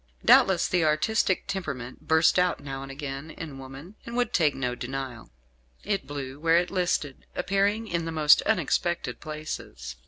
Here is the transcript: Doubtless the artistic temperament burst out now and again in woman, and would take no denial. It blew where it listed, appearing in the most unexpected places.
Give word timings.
Doubtless 0.25 0.67
the 0.67 0.83
artistic 0.83 1.45
temperament 1.45 2.07
burst 2.07 2.39
out 2.39 2.59
now 2.59 2.81
and 2.81 2.91
again 2.91 3.29
in 3.29 3.59
woman, 3.59 3.93
and 4.03 4.15
would 4.17 4.33
take 4.33 4.55
no 4.55 4.73
denial. 4.73 5.29
It 5.83 6.07
blew 6.07 6.39
where 6.39 6.57
it 6.57 6.71
listed, 6.71 7.27
appearing 7.35 7.87
in 7.87 8.05
the 8.05 8.11
most 8.11 8.41
unexpected 8.41 9.19
places. 9.19 9.97